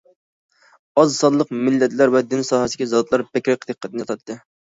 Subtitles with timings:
[1.01, 4.39] ئاز سانلىق مىللەتلەر ۋە دىن ساھەسىدىكى زاتلار بەكرەك دىققەتنى تارتتى.